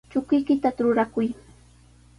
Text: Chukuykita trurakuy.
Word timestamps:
Chukuykita 0.11 0.69
trurakuy. 0.77 1.27